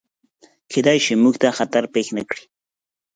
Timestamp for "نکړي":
2.17-2.43